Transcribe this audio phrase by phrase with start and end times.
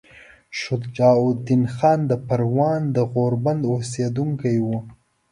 [0.61, 4.77] شجاع الدین خان د پروان د غوربند اوسیدونکی وو.